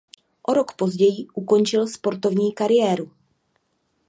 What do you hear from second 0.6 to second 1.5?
později